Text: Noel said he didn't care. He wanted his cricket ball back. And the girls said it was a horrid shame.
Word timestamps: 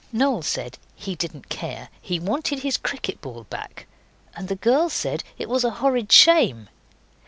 Noel 0.11 0.41
said 0.41 0.79
he 0.95 1.13
didn't 1.13 1.47
care. 1.47 1.89
He 2.01 2.19
wanted 2.19 2.63
his 2.63 2.75
cricket 2.75 3.21
ball 3.21 3.43
back. 3.51 3.85
And 4.35 4.47
the 4.47 4.55
girls 4.55 4.93
said 4.93 5.23
it 5.37 5.47
was 5.47 5.63
a 5.63 5.69
horrid 5.77 6.11
shame. 6.11 6.69